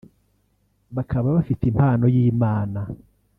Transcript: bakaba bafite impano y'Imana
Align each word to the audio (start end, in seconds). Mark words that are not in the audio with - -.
bakaba 0.95 1.27
bafite 1.37 1.63
impano 1.71 2.05
y'Imana 2.15 2.79